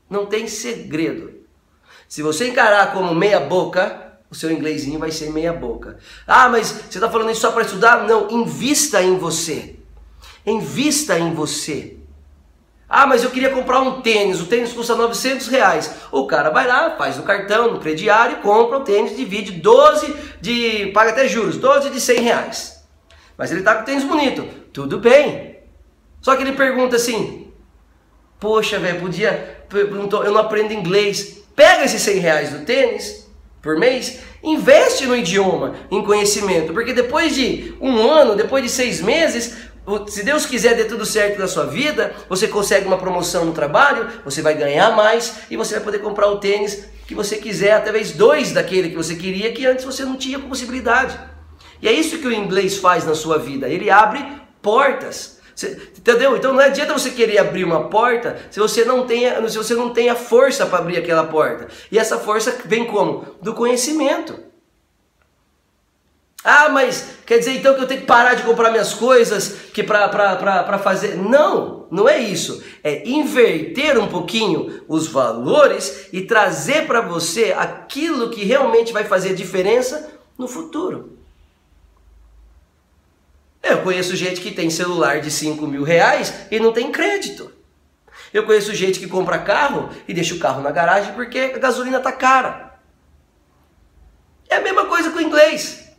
Não 0.09 0.25
tem 0.25 0.47
segredo. 0.47 1.33
Se 2.07 2.21
você 2.21 2.49
encarar 2.49 2.93
como 2.93 3.13
meia 3.15 3.39
boca, 3.39 4.19
o 4.29 4.35
seu 4.35 4.51
inglesinho 4.51 4.99
vai 4.99 5.11
ser 5.11 5.31
meia 5.31 5.53
boca. 5.53 5.97
Ah, 6.27 6.49
mas 6.49 6.67
você 6.67 6.97
está 6.97 7.09
falando 7.09 7.31
isso 7.31 7.41
só 7.41 7.51
para 7.51 7.63
estudar? 7.63 8.07
Não, 8.07 8.29
invista 8.29 9.01
em 9.01 9.17
você. 9.17 9.75
Invista 10.45 11.17
em 11.17 11.33
você. 11.33 11.97
Ah, 12.87 13.07
mas 13.07 13.23
eu 13.23 13.31
queria 13.31 13.49
comprar 13.49 13.81
um 13.81 14.01
tênis, 14.01 14.39
o 14.39 14.45
tênis 14.45 14.71
custa 14.71 14.95
900 14.95 15.47
reais. 15.47 15.95
O 16.11 16.27
cara 16.27 16.51
vai 16.51 16.67
lá, 16.67 16.95
faz 16.95 17.17
no 17.17 17.23
cartão, 17.23 17.71
no 17.71 17.79
crediário, 17.79 18.37
compra 18.37 18.77
o 18.77 18.83
tênis, 18.83 19.17
divide 19.17 19.53
12 19.53 20.15
de. 20.39 20.91
paga 20.93 21.09
até 21.09 21.27
juros, 21.27 21.57
12 21.57 21.89
de 21.89 21.99
100 21.99 22.19
reais. 22.21 22.85
Mas 23.35 23.51
ele 23.51 23.63
tá 23.63 23.75
com 23.75 23.81
o 23.81 23.85
tênis 23.85 24.03
bonito, 24.03 24.47
tudo 24.71 24.99
bem. 24.99 25.59
Só 26.21 26.35
que 26.35 26.43
ele 26.43 26.53
pergunta 26.53 26.95
assim: 26.95 27.51
Poxa, 28.39 28.77
velho, 28.77 29.01
podia 29.01 29.54
perguntou, 29.69 30.23
eu 30.23 30.31
não 30.31 30.41
aprendo 30.41 30.73
inglês. 30.73 31.43
Pega 31.55 31.85
esses 31.85 32.01
100 32.01 32.19
reais 32.19 32.49
do 32.49 32.65
tênis 32.65 33.25
por 33.61 33.79
mês, 33.79 34.19
investe 34.43 35.07
no 35.07 35.15
idioma, 35.15 35.73
em 35.89 36.03
conhecimento, 36.03 36.71
porque 36.71 36.93
depois 36.93 37.33
de 37.33 37.73
um 37.81 37.97
ano, 37.97 38.35
depois 38.35 38.63
de 38.63 38.69
seis 38.69 39.01
meses, 39.01 39.55
se 40.07 40.23
Deus 40.23 40.45
quiser 40.45 40.75
der 40.75 40.87
tudo 40.87 41.05
certo 41.05 41.39
na 41.39 41.47
sua 41.47 41.65
vida, 41.65 42.13
você 42.29 42.47
consegue 42.47 42.85
uma 42.85 42.97
promoção 42.97 43.45
no 43.45 43.53
trabalho, 43.53 44.07
você 44.23 44.41
vai 44.41 44.55
ganhar 44.55 44.95
mais 44.95 45.33
e 45.49 45.57
você 45.57 45.75
vai 45.75 45.83
poder 45.83 45.99
comprar 45.99 46.27
o 46.27 46.37
tênis 46.37 46.85
que 47.07 47.15
você 47.15 47.37
quiser, 47.37 47.71
até 47.71 47.91
vez 47.91 48.11
dois 48.11 48.51
daquele 48.51 48.89
que 48.89 48.95
você 48.95 49.15
queria, 49.15 49.51
que 49.51 49.65
antes 49.65 49.85
você 49.85 50.03
não 50.03 50.15
tinha 50.15 50.39
possibilidade. 50.39 51.19
E 51.81 51.87
é 51.87 51.91
isso 51.91 52.17
que 52.17 52.27
o 52.27 52.31
inglês 52.31 52.77
faz 52.77 53.05
na 53.05 53.13
sua 53.13 53.37
vida, 53.37 53.67
ele 53.67 53.89
abre 53.89 54.25
portas. 54.61 55.34
Você, 55.55 55.89
entendeu? 55.97 56.35
Então 56.35 56.53
não 56.53 56.59
adianta 56.59 56.91
você 56.91 57.11
querer 57.11 57.37
abrir 57.37 57.63
uma 57.63 57.87
porta 57.89 58.37
se 58.51 58.59
você 58.59 58.83
não 58.83 59.07
tenha, 59.07 59.47
se 59.47 59.57
você 59.57 59.73
não 59.73 59.91
tem 59.91 60.09
a 60.09 60.15
força 60.15 60.65
para 60.65 60.79
abrir 60.79 60.97
aquela 60.97 61.23
porta. 61.23 61.69
E 61.89 61.97
essa 61.97 62.19
força 62.19 62.57
vem 62.65 62.85
como? 62.85 63.25
Do 63.41 63.53
conhecimento. 63.53 64.37
Ah, 66.43 66.69
mas 66.69 67.15
quer 67.25 67.39
dizer 67.39 67.53
então 67.53 67.73
que 67.73 67.81
eu 67.81 67.87
tenho 67.87 68.01
que 68.01 68.05
parar 68.05 68.35
de 68.35 68.43
comprar 68.43 68.69
minhas 68.69 68.93
coisas 68.93 69.71
que 69.73 69.81
para 69.81 70.77
fazer. 70.77 71.15
Não, 71.15 71.87
não 71.89 72.07
é 72.07 72.19
isso. 72.19 72.63
É 72.83 73.07
inverter 73.07 73.97
um 73.97 74.07
pouquinho 74.07 74.83
os 74.87 75.07
valores 75.07 76.09
e 76.13 76.21
trazer 76.21 76.85
para 76.85 77.01
você 77.01 77.51
aquilo 77.57 78.29
que 78.29 78.43
realmente 78.43 78.93
vai 78.93 79.05
fazer 79.05 79.33
diferença 79.33 80.07
no 80.37 80.47
futuro. 80.47 81.17
Eu 83.65 83.81
conheço 83.81 84.15
gente 84.15 84.41
que 84.41 84.51
tem 84.51 84.69
celular 84.69 85.19
de 85.19 85.31
5 85.31 85.65
mil 85.65 85.81
reais 85.81 86.31
e 86.51 86.59
não 86.59 86.71
tem 86.71 86.91
crédito. 86.91 87.51
Eu 88.31 88.45
conheço 88.45 88.75
gente 88.75 88.99
que 88.99 89.07
compra 89.07 89.39
carro 89.39 89.89
e 90.07 90.13
deixa 90.13 90.35
o 90.35 90.39
carro 90.39 90.61
na 90.61 90.69
garagem 90.69 91.13
porque 91.13 91.51
a 91.55 91.57
gasolina 91.57 91.99
tá 91.99 92.11
cara. 92.11 92.75
É 94.47 94.57
a 94.57 94.61
mesma 94.61 94.85
coisa 94.85 95.09
com 95.09 95.17
o 95.17 95.21
inglês. 95.21 95.89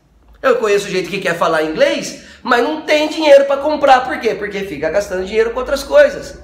Eu 0.40 0.56
conheço 0.56 0.88
gente 0.88 1.08
que 1.08 1.18
quer 1.18 1.36
falar 1.36 1.64
inglês, 1.64 2.22
mas 2.40 2.62
não 2.62 2.82
tem 2.82 3.08
dinheiro 3.08 3.46
para 3.46 3.60
comprar. 3.60 4.04
Por 4.04 4.20
quê? 4.20 4.36
Porque 4.36 4.60
fica 4.60 4.88
gastando 4.88 5.26
dinheiro 5.26 5.50
com 5.50 5.58
outras 5.58 5.82
coisas. 5.82 6.38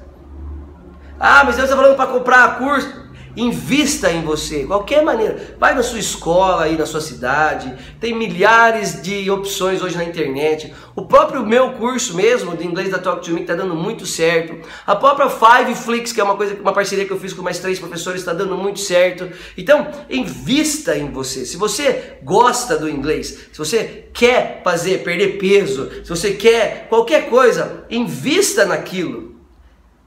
Ah, 1.21 1.45
mas 1.45 1.55
você 1.55 1.63
está 1.63 1.77
falando 1.77 1.95
para 1.95 2.11
comprar 2.11 2.59
curso. 2.59 3.02
Invista 3.35 4.13
em 4.13 4.23
você, 4.23 4.65
qualquer 4.65 5.03
maneira. 5.03 5.57
Vai 5.59 5.75
na 5.75 5.83
sua 5.83 5.99
escola 5.99 6.65
aí 6.65 6.77
na 6.77 6.85
sua 6.85 7.01
cidade. 7.01 7.75
Tem 7.99 8.15
milhares 8.15 9.01
de 9.01 9.31
opções 9.31 9.83
hoje 9.83 9.97
na 9.97 10.05
internet. 10.05 10.73
O 10.95 11.07
próprio 11.07 11.45
meu 11.45 11.73
curso 11.73 12.15
mesmo 12.15 12.55
de 12.55 12.67
inglês 12.67 12.91
da 12.91 12.99
Talk 12.99 13.25
to 13.25 13.33
Me 13.33 13.41
está 13.41 13.55
dando 13.55 13.75
muito 13.75 14.05
certo. 14.05 14.69
A 14.87 14.95
própria 14.95 15.31
Five 15.31 15.75
Flix, 15.75 16.13
que 16.13 16.21
é 16.21 16.25
uma 16.25 16.37
coisa, 16.37 16.55
uma 16.61 16.75
parceria 16.75 17.07
que 17.07 17.11
eu 17.11 17.19
fiz 17.19 17.33
com 17.33 17.41
mais 17.41 17.59
três 17.59 17.79
professores, 17.79 18.21
está 18.21 18.35
dando 18.35 18.57
muito 18.57 18.81
certo. 18.81 19.31
Então, 19.57 19.89
invista 20.11 20.97
em 20.97 21.11
você. 21.11 21.47
Se 21.47 21.57
você 21.57 22.19
gosta 22.23 22.77
do 22.77 22.89
inglês, 22.89 23.49
se 23.51 23.59
você 23.59 24.09
quer 24.13 24.61
fazer 24.63 25.03
perder 25.03 25.39
peso, 25.39 25.91
se 26.05 26.11
você 26.11 26.33
quer 26.33 26.87
qualquer 26.89 27.31
coisa, 27.31 27.85
invista 27.91 28.67
naquilo. 28.67 29.37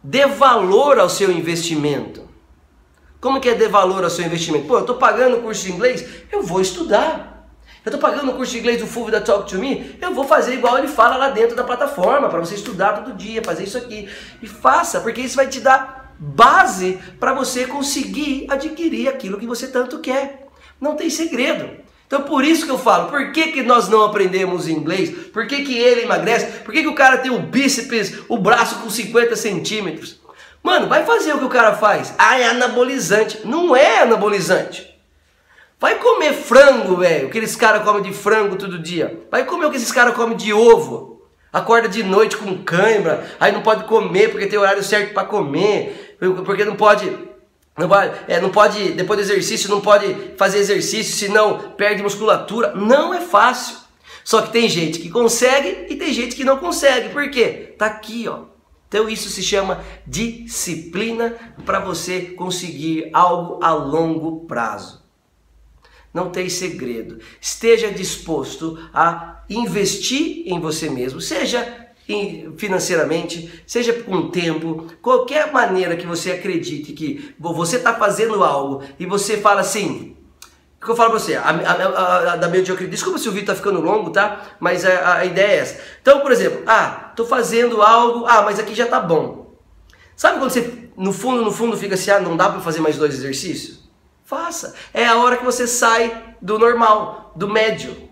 Dê 0.03 0.27
valor 0.27 0.99
ao 0.99 1.09
seu 1.09 1.31
investimento. 1.31 2.24
Como 3.25 3.41
que 3.41 3.49
é 3.49 3.55
dar 3.55 3.69
valor 3.69 4.03
ao 4.03 4.09
seu 4.11 4.23
investimento? 4.23 4.67
Pô, 4.67 4.75
eu 4.75 4.81
estou 4.81 4.97
pagando 4.97 5.37
o 5.37 5.41
curso 5.41 5.63
de 5.63 5.71
inglês, 5.71 6.05
eu 6.31 6.43
vou 6.43 6.61
estudar. 6.61 7.49
Eu 7.83 7.89
estou 7.89 7.99
pagando 7.99 8.29
o 8.29 8.35
curso 8.35 8.51
de 8.51 8.59
inglês 8.59 8.79
do 8.79 8.85
Fulvio 8.85 9.11
da 9.11 9.19
Talk 9.19 9.49
to 9.49 9.57
Me, 9.57 9.97
eu 9.99 10.13
vou 10.13 10.25
fazer 10.25 10.53
igual 10.53 10.77
ele 10.77 10.87
fala 10.87 11.17
lá 11.17 11.29
dentro 11.29 11.55
da 11.55 11.63
plataforma, 11.63 12.29
para 12.29 12.39
você 12.39 12.53
estudar 12.53 12.93
todo 12.93 13.17
dia, 13.17 13.41
fazer 13.43 13.63
isso 13.63 13.79
aqui. 13.79 14.07
E 14.43 14.47
faça, 14.47 14.99
porque 14.99 15.21
isso 15.21 15.37
vai 15.37 15.47
te 15.47 15.59
dar 15.59 16.13
base 16.19 16.99
para 17.19 17.33
você 17.33 17.65
conseguir 17.65 18.45
adquirir 18.47 19.07
aquilo 19.07 19.39
que 19.39 19.47
você 19.47 19.69
tanto 19.69 19.97
quer. 19.97 20.47
Não 20.79 20.95
tem 20.95 21.09
segredo. 21.09 21.67
Então 22.05 22.21
por 22.21 22.45
isso 22.45 22.67
que 22.67 22.71
eu 22.71 22.77
falo, 22.77 23.09
por 23.09 23.31
que, 23.31 23.47
que 23.47 23.63
nós 23.63 23.89
não 23.89 24.03
aprendemos 24.03 24.67
inglês? 24.67 25.09
Por 25.33 25.47
que, 25.47 25.63
que 25.63 25.75
ele 25.75 26.03
emagrece? 26.03 26.59
Por 26.59 26.71
que, 26.71 26.83
que 26.83 26.87
o 26.87 26.93
cara 26.93 27.17
tem 27.17 27.31
o 27.31 27.39
bíceps, 27.39 28.19
o 28.29 28.37
braço 28.37 28.81
com 28.81 28.89
50 28.91 29.35
centímetros? 29.35 30.23
Mano, 30.65 30.87
vai 30.87 31.05
fazer 31.05 31.31
o 31.31 31.37
que 31.37 31.45
o 31.45 31.49
cara 31.49 31.75
faz. 31.75 32.15
Ah, 32.17 32.39
é 32.39 32.47
anabolizante. 32.47 33.41
Não 33.45 33.75
é 33.75 33.99
anabolizante. 33.99 34.99
Vai 35.79 35.99
comer 35.99 36.33
frango, 36.33 36.95
velho. 36.95 37.27
Aqueles 37.27 37.55
caras 37.55 37.83
comem 37.83 38.01
de 38.01 38.11
frango 38.11 38.55
todo 38.55 38.81
dia. 38.81 39.27
Vai 39.29 39.45
comer 39.45 39.67
o 39.67 39.69
que 39.69 39.77
esses 39.77 39.91
caras 39.91 40.15
comem 40.15 40.35
de 40.35 40.51
ovo. 40.51 41.21
Acorda 41.53 41.87
de 41.87 42.01
noite 42.01 42.35
com 42.35 42.63
cãibra. 42.63 43.23
Aí 43.39 43.51
não 43.51 43.61
pode 43.61 43.83
comer 43.83 44.31
porque 44.31 44.47
tem 44.47 44.57
horário 44.57 44.81
certo 44.81 45.13
para 45.13 45.27
comer. 45.27 46.17
Porque 46.43 46.65
não 46.65 46.75
pode 46.75 47.15
não 47.77 47.87
pode, 47.87 48.11
é, 48.27 48.41
não 48.41 48.49
pode, 48.49 48.93
depois 48.93 49.19
do 49.19 49.23
exercício, 49.23 49.69
não 49.69 49.81
pode 49.81 50.33
fazer 50.35 50.57
exercício, 50.57 51.13
senão 51.13 51.73
perde 51.77 52.01
musculatura. 52.01 52.73
Não 52.73 53.13
é 53.13 53.21
fácil. 53.21 53.77
Só 54.23 54.41
que 54.41 54.51
tem 54.51 54.67
gente 54.67 54.97
que 54.97 55.11
consegue 55.11 55.85
e 55.89 55.95
tem 55.95 56.11
gente 56.11 56.35
que 56.35 56.43
não 56.43 56.57
consegue. 56.57 57.09
Por 57.09 57.29
quê? 57.29 57.75
Tá 57.77 57.85
aqui, 57.85 58.27
ó. 58.27 58.54
Então 58.87 59.09
isso 59.09 59.29
se 59.29 59.41
chama 59.41 59.83
disciplina 60.05 61.35
para 61.65 61.79
você 61.79 62.21
conseguir 62.21 63.09
algo 63.13 63.63
a 63.63 63.73
longo 63.73 64.45
prazo. 64.45 65.03
Não 66.13 66.29
tem 66.29 66.47
segredo. 66.47 67.19
Esteja 67.41 67.91
disposto 67.91 68.79
a 68.93 69.43
investir 69.49 70.43
em 70.45 70.59
você 70.59 70.89
mesmo, 70.89 71.19
seja 71.19 71.85
financeiramente, 72.57 73.63
seja 73.65 73.91
com 73.91 74.29
tempo, 74.29 74.85
qualquer 75.01 75.51
maneira 75.51 75.97
que 75.97 76.05
você 76.05 76.31
acredite 76.31 76.93
que 76.93 77.33
você 77.39 77.77
está 77.77 77.95
fazendo 77.95 78.43
algo 78.43 78.83
e 78.99 79.05
você 79.05 79.37
fala 79.37 79.61
assim, 79.61 80.15
o 80.85 80.87
que 80.87 80.91
eu 80.91 80.95
falo 80.95 81.09
para 81.09 81.19
você, 81.19 81.35
a, 81.35 81.41
a, 81.41 82.33
a, 82.33 82.35
da 82.35 82.47
mediocridade, 82.47 82.91
desculpa 82.91 83.17
se 83.17 83.27
o 83.27 83.31
vídeo 83.31 83.41
está 83.41 83.55
ficando 83.55 83.81
longo, 83.81 84.11
tá? 84.11 84.43
Mas 84.59 84.85
a, 84.85 85.15
a 85.15 85.25
ideia 85.25 85.47
é 85.47 85.57
essa. 85.57 85.81
Então, 85.99 86.19
por 86.19 86.31
exemplo, 86.31 86.61
ah, 86.67 87.11
tô 87.15 87.25
fazendo 87.25 87.81
algo, 87.81 88.27
ah, 88.27 88.43
mas 88.43 88.59
aqui 88.59 88.75
já 88.75 88.85
tá 88.85 88.99
bom. 88.99 89.55
Sabe 90.15 90.37
quando 90.37 90.51
você, 90.51 90.89
no 90.95 91.11
fundo, 91.11 91.41
no 91.41 91.51
fundo, 91.51 91.75
fica 91.75 91.95
assim, 91.95 92.11
ah, 92.11 92.19
não 92.19 92.37
dá 92.37 92.49
para 92.49 92.61
fazer 92.61 92.81
mais 92.81 92.97
dois 92.97 93.15
exercícios? 93.15 93.79
Faça. 94.23 94.75
É 94.93 95.07
a 95.07 95.17
hora 95.17 95.37
que 95.37 95.43
você 95.43 95.65
sai 95.65 96.35
do 96.39 96.59
normal, 96.59 97.33
do 97.35 97.49
médio. 97.49 98.04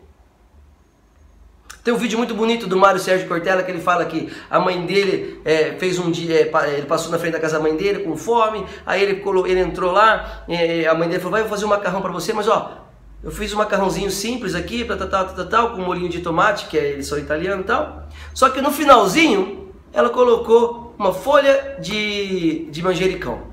Tem 1.84 1.94
um 1.94 1.98
vídeo 1.98 2.18
muito 2.18 2.34
bonito 2.34 2.66
do 2.66 2.78
Mário 2.78 2.98
Sérgio 2.98 3.28
Cortella 3.28 3.62
que 3.62 3.70
ele 3.70 3.82
fala 3.82 4.06
que 4.06 4.32
a 4.50 4.58
mãe 4.58 4.86
dele 4.86 5.42
é, 5.44 5.74
fez 5.78 6.00
um 6.00 6.10
dia, 6.10 6.36
é, 6.36 6.78
ele 6.78 6.86
passou 6.86 7.12
na 7.12 7.20
frente 7.20 7.34
da 7.34 7.42
casa 7.42 7.58
da 7.58 7.64
mãe 7.64 7.76
dele 7.76 8.00
com 8.00 8.16
fome, 8.16 8.66
aí 8.86 9.04
ele, 9.04 9.22
ele 9.48 9.60
entrou 9.60 9.92
lá, 9.92 10.46
é, 10.48 10.88
a 10.88 10.94
mãe 10.94 11.10
dele 11.10 11.22
falou: 11.22 11.38
vai, 11.38 11.50
fazer 11.50 11.66
um 11.66 11.68
macarrão 11.68 12.02
para 12.02 12.14
você, 12.14 12.32
mas 12.32 12.48
ó, 12.48 12.78
eu 13.22 13.32
fiz 13.32 13.52
um 13.54 13.58
macarrãozinho 13.58 14.10
simples 14.10 14.56
aqui, 14.56 14.86
tal, 14.86 14.96
tal, 14.98 15.26
tal, 15.26 15.46
tal, 15.46 15.70
com 15.72 15.82
molhinho 15.82 16.08
de 16.08 16.22
tomate, 16.22 16.68
que 16.68 16.78
é, 16.78 16.92
eles 16.92 17.06
são 17.06 17.18
italianos 17.18 17.66
e 17.66 17.68
tal. 17.68 18.08
Só 18.34 18.50
que 18.50 18.62
no 18.62 18.72
finalzinho, 18.72 19.74
ela 19.92 20.10
colocou 20.10 20.96
uma 20.98 21.12
folha 21.12 21.76
de, 21.82 22.66
de 22.72 22.82
manjericão. 22.82 23.53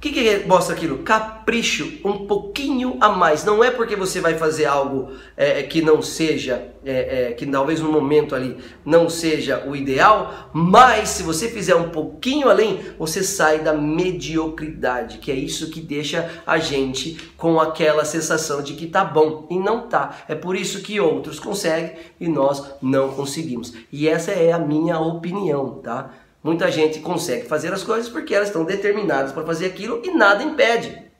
O 0.00 0.02
que, 0.02 0.12
que 0.12 0.46
mostra 0.46 0.74
aquilo? 0.74 1.00
Capricho, 1.00 2.00
um 2.02 2.26
pouquinho 2.26 2.96
a 3.02 3.10
mais. 3.10 3.44
Não 3.44 3.62
é 3.62 3.70
porque 3.70 3.94
você 3.94 4.18
vai 4.18 4.32
fazer 4.32 4.64
algo 4.64 5.10
é, 5.36 5.60
é, 5.60 5.62
que 5.62 5.82
não 5.82 6.00
seja, 6.00 6.68
é, 6.82 7.28
é, 7.28 7.32
que 7.32 7.44
talvez 7.44 7.80
no 7.80 7.92
momento 7.92 8.34
ali 8.34 8.56
não 8.82 9.10
seja 9.10 9.62
o 9.66 9.76
ideal, 9.76 10.48
mas 10.54 11.10
se 11.10 11.22
você 11.22 11.50
fizer 11.50 11.74
um 11.74 11.90
pouquinho 11.90 12.48
além, 12.48 12.80
você 12.98 13.22
sai 13.22 13.58
da 13.58 13.74
mediocridade, 13.74 15.18
que 15.18 15.30
é 15.30 15.34
isso 15.34 15.68
que 15.68 15.82
deixa 15.82 16.30
a 16.46 16.56
gente 16.56 17.18
com 17.36 17.60
aquela 17.60 18.06
sensação 18.06 18.62
de 18.62 18.72
que 18.72 18.86
tá 18.86 19.04
bom 19.04 19.46
e 19.50 19.58
não 19.58 19.86
tá. 19.86 20.24
É 20.26 20.34
por 20.34 20.56
isso 20.56 20.80
que 20.80 20.98
outros 20.98 21.38
conseguem 21.38 21.92
e 22.18 22.26
nós 22.26 22.64
não 22.80 23.10
conseguimos. 23.10 23.74
E 23.92 24.08
essa 24.08 24.30
é 24.30 24.50
a 24.50 24.58
minha 24.58 24.98
opinião, 24.98 25.74
tá? 25.82 26.10
Muita 26.42 26.70
gente 26.70 27.00
consegue 27.00 27.46
fazer 27.46 27.72
as 27.72 27.82
coisas 27.82 28.08
porque 28.08 28.34
elas 28.34 28.48
estão 28.48 28.64
determinadas 28.64 29.32
para 29.32 29.44
fazer 29.44 29.66
aquilo 29.66 30.00
e 30.04 30.10
nada 30.10 30.42
impede. 30.42 31.10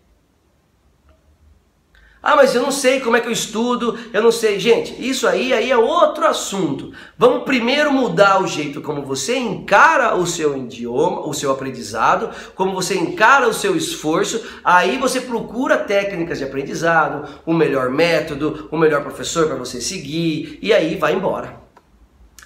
Ah, 2.22 2.36
mas 2.36 2.54
eu 2.54 2.60
não 2.60 2.70
sei 2.70 3.00
como 3.00 3.16
é 3.16 3.20
que 3.20 3.28
eu 3.28 3.32
estudo, 3.32 3.98
eu 4.12 4.22
não 4.22 4.30
sei. 4.30 4.60
Gente, 4.60 4.94
isso 4.98 5.26
aí, 5.26 5.54
aí 5.54 5.70
é 5.70 5.76
outro 5.76 6.26
assunto. 6.26 6.92
Vamos 7.16 7.44
primeiro 7.44 7.90
mudar 7.90 8.42
o 8.42 8.46
jeito 8.46 8.82
como 8.82 9.02
você 9.02 9.38
encara 9.38 10.14
o 10.14 10.26
seu 10.26 10.54
idioma, 10.54 11.26
o 11.26 11.32
seu 11.32 11.50
aprendizado, 11.50 12.30
como 12.54 12.74
você 12.74 12.94
encara 12.94 13.48
o 13.48 13.54
seu 13.54 13.74
esforço. 13.74 14.42
Aí 14.62 14.98
você 14.98 15.22
procura 15.22 15.78
técnicas 15.78 16.36
de 16.36 16.44
aprendizado, 16.44 17.26
o 17.46 17.54
melhor 17.54 17.88
método, 17.88 18.68
o 18.70 18.76
melhor 18.76 19.02
professor 19.02 19.46
para 19.46 19.56
você 19.56 19.80
seguir, 19.80 20.58
e 20.60 20.74
aí 20.74 20.96
vai 20.96 21.14
embora. 21.14 21.58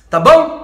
Tá 0.08 0.20
bom? 0.20 0.63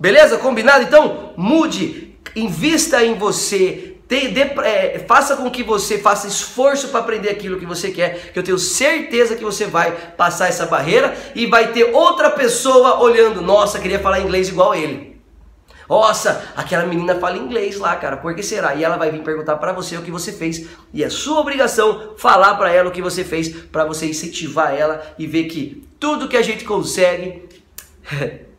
Beleza? 0.00 0.38
Combinado? 0.38 0.82
Então, 0.82 1.34
mude, 1.36 2.16
invista 2.34 3.04
em 3.04 3.16
você, 3.16 3.96
de, 4.08 4.40
é, 4.64 5.04
faça 5.06 5.36
com 5.36 5.50
que 5.50 5.62
você 5.62 5.98
faça 5.98 6.26
esforço 6.26 6.88
para 6.88 7.00
aprender 7.00 7.28
aquilo 7.28 7.60
que 7.60 7.66
você 7.66 7.90
quer, 7.90 8.32
que 8.32 8.38
eu 8.38 8.42
tenho 8.42 8.58
certeza 8.58 9.36
que 9.36 9.44
você 9.44 9.66
vai 9.66 9.92
passar 10.16 10.48
essa 10.48 10.64
barreira 10.64 11.14
e 11.34 11.44
vai 11.44 11.72
ter 11.72 11.94
outra 11.94 12.30
pessoa 12.30 12.98
olhando, 12.98 13.42
nossa, 13.42 13.78
queria 13.78 13.98
falar 13.98 14.20
inglês 14.20 14.48
igual 14.48 14.74
ele. 14.74 15.20
Nossa, 15.86 16.50
aquela 16.56 16.86
menina 16.86 17.16
fala 17.16 17.36
inglês 17.36 17.76
lá, 17.76 17.94
cara, 17.96 18.16
por 18.16 18.34
que 18.34 18.42
será? 18.42 18.74
E 18.74 18.82
ela 18.82 18.96
vai 18.96 19.10
vir 19.10 19.22
perguntar 19.22 19.56
para 19.56 19.72
você 19.72 19.98
o 19.98 20.02
que 20.02 20.10
você 20.10 20.32
fez, 20.32 20.66
e 20.94 21.04
é 21.04 21.10
sua 21.10 21.40
obrigação 21.40 22.14
falar 22.16 22.54
para 22.54 22.72
ela 22.72 22.88
o 22.88 22.92
que 22.92 23.02
você 23.02 23.22
fez, 23.22 23.48
para 23.48 23.84
você 23.84 24.06
incentivar 24.06 24.74
ela 24.74 25.02
e 25.18 25.26
ver 25.26 25.44
que 25.44 25.86
tudo 25.98 26.28
que 26.28 26.38
a 26.38 26.42
gente 26.42 26.64
consegue 26.64 27.42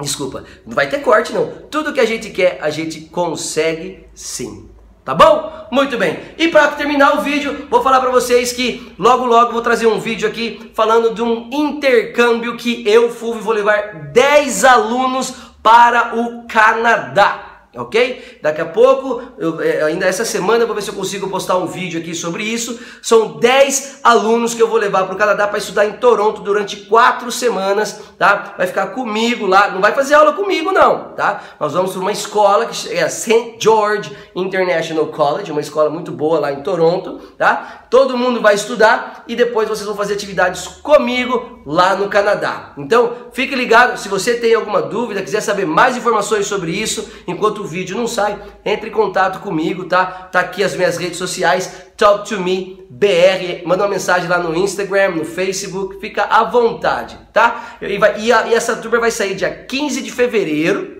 Desculpa, 0.00 0.44
não 0.66 0.74
vai 0.74 0.88
ter 0.88 1.00
corte 1.00 1.32
não. 1.32 1.46
Tudo 1.70 1.92
que 1.92 2.00
a 2.00 2.04
gente 2.04 2.30
quer, 2.30 2.58
a 2.60 2.70
gente 2.70 3.00
consegue 3.00 4.06
sim. 4.14 4.68
Tá 5.04 5.14
bom? 5.14 5.68
Muito 5.70 5.96
bem. 5.96 6.18
E 6.36 6.48
para 6.48 6.68
terminar 6.68 7.16
o 7.16 7.20
vídeo, 7.20 7.68
vou 7.70 7.80
falar 7.80 8.00
para 8.00 8.10
vocês 8.10 8.52
que 8.52 8.92
logo 8.98 9.24
logo 9.24 9.52
vou 9.52 9.62
trazer 9.62 9.86
um 9.86 10.00
vídeo 10.00 10.28
aqui 10.28 10.72
falando 10.74 11.14
de 11.14 11.22
um 11.22 11.48
intercâmbio 11.52 12.56
que 12.56 12.82
eu, 12.86 13.08
Fulvio, 13.08 13.40
vou 13.40 13.54
levar 13.54 14.10
10 14.12 14.64
alunos 14.64 15.32
para 15.62 16.16
o 16.16 16.46
Canadá 16.48 17.55
ok? 17.76 18.38
Daqui 18.42 18.60
a 18.60 18.66
pouco, 18.66 19.22
eu, 19.38 19.60
é, 19.60 19.82
ainda 19.82 20.06
essa 20.06 20.24
semana, 20.24 20.62
eu 20.62 20.66
vou 20.66 20.74
ver 20.74 20.82
se 20.82 20.88
eu 20.88 20.94
consigo 20.94 21.28
postar 21.28 21.56
um 21.56 21.66
vídeo 21.66 22.00
aqui 22.00 22.14
sobre 22.14 22.42
isso. 22.44 22.78
São 23.02 23.38
10 23.38 24.00
alunos 24.02 24.54
que 24.54 24.62
eu 24.62 24.68
vou 24.68 24.78
levar 24.78 25.04
para 25.04 25.14
o 25.14 25.18
Canadá 25.18 25.46
para 25.46 25.58
estudar 25.58 25.86
em 25.86 25.92
Toronto 25.94 26.42
durante 26.42 26.76
4 26.76 27.30
semanas, 27.30 28.00
tá? 28.18 28.54
Vai 28.56 28.66
ficar 28.66 28.88
comigo 28.88 29.46
lá, 29.46 29.70
não 29.70 29.80
vai 29.80 29.92
fazer 29.92 30.14
aula 30.14 30.32
comigo 30.32 30.72
não, 30.72 31.14
tá? 31.14 31.42
Nós 31.58 31.72
vamos 31.72 31.92
para 31.92 32.00
uma 32.00 32.12
escola 32.12 32.66
que 32.66 32.92
é 32.92 33.02
a 33.02 33.08
St. 33.08 33.56
George 33.58 34.14
International 34.34 35.06
College, 35.06 35.52
uma 35.52 35.60
escola 35.60 35.90
muito 35.90 36.12
boa 36.12 36.40
lá 36.40 36.52
em 36.52 36.62
Toronto, 36.62 37.18
tá? 37.38 37.85
Todo 37.88 38.16
mundo 38.16 38.40
vai 38.40 38.54
estudar 38.54 39.24
e 39.28 39.36
depois 39.36 39.68
vocês 39.68 39.86
vão 39.86 39.96
fazer 39.96 40.14
atividades 40.14 40.66
comigo 40.66 41.62
lá 41.64 41.94
no 41.94 42.08
Canadá. 42.08 42.72
Então, 42.76 43.12
fique 43.32 43.54
ligado, 43.54 43.98
se 43.98 44.08
você 44.08 44.34
tem 44.34 44.54
alguma 44.54 44.82
dúvida, 44.82 45.22
quiser 45.22 45.40
saber 45.40 45.66
mais 45.66 45.96
informações 45.96 46.46
sobre 46.46 46.72
isso, 46.72 47.08
enquanto 47.26 47.58
o 47.58 47.66
vídeo 47.66 47.96
não 47.96 48.06
sai, 48.06 48.38
entre 48.64 48.90
em 48.90 48.92
contato 48.92 49.40
comigo, 49.40 49.84
tá? 49.84 50.06
Tá 50.06 50.40
aqui 50.40 50.64
as 50.64 50.74
minhas 50.74 50.96
redes 50.96 51.18
sociais, 51.18 51.86
Talk 51.96 52.28
to 52.28 52.40
Me 52.40 52.84
BR, 52.90 53.66
manda 53.66 53.84
uma 53.84 53.90
mensagem 53.90 54.28
lá 54.28 54.38
no 54.38 54.54
Instagram, 54.54 55.10
no 55.10 55.24
Facebook, 55.24 56.00
fica 56.00 56.24
à 56.24 56.44
vontade, 56.44 57.18
tá? 57.32 57.76
E, 57.80 57.98
vai, 57.98 58.20
e, 58.20 58.32
a, 58.32 58.46
e 58.48 58.54
essa 58.54 58.76
turma 58.76 58.98
vai 58.98 59.10
sair 59.10 59.34
dia 59.34 59.50
15 59.50 60.02
de 60.02 60.10
fevereiro, 60.10 60.95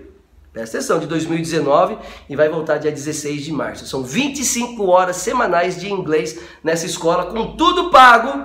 presta 0.57 0.77
atenção, 0.77 0.99
de 0.99 1.05
2019 1.05 1.97
e 2.27 2.35
vai 2.35 2.49
voltar 2.49 2.79
dia 2.79 2.91
16 2.91 3.43
de 3.43 3.51
março. 3.51 3.85
São 3.85 4.03
25 4.03 4.83
horas 4.87 5.17
semanais 5.17 5.79
de 5.79 5.91
inglês 5.91 6.39
nessa 6.63 6.87
escola, 6.87 7.25
com 7.25 7.55
tudo 7.55 7.91
pago, 7.91 8.43